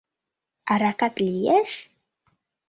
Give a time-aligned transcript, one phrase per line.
[0.71, 1.71] Аракат лиеш!